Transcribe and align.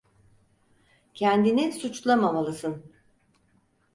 Kendini 1.13 1.71
suçlamamalısın. 1.71 2.85